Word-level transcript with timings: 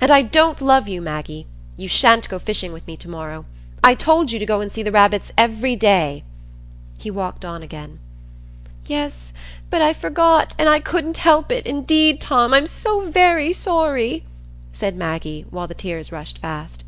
And 0.00 0.08
I 0.12 0.22
don't 0.22 0.60
love 0.62 0.86
you, 0.86 1.02
Maggie. 1.02 1.48
You 1.76 1.88
sha'n't 1.88 2.28
go 2.28 2.38
fishing 2.38 2.72
with 2.72 2.86
me 2.86 2.96
to 2.96 3.08
morrow. 3.08 3.44
I 3.82 3.96
told 3.96 4.30
you 4.30 4.38
to 4.38 4.46
go 4.46 4.60
and 4.60 4.70
see 4.70 4.84
the 4.84 4.92
rabbits 4.92 5.32
every 5.36 5.74
day." 5.74 6.22
He 6.96 7.10
walked 7.10 7.44
on 7.44 7.60
again. 7.60 7.98
"Yes, 8.86 9.32
but 9.70 9.82
I 9.82 9.92
forgot—and 9.92 10.68
I 10.68 10.78
couldn't 10.78 11.16
help 11.16 11.50
it, 11.50 11.66
indeed, 11.66 12.20
Tom. 12.20 12.54
I'm 12.54 12.68
so 12.68 13.00
very 13.00 13.52
sorry," 13.52 14.24
said 14.72 14.94
Maggie, 14.96 15.44
while 15.50 15.66
the 15.66 15.74
tears 15.74 16.12
rushed 16.12 16.38
fast. 16.38 16.84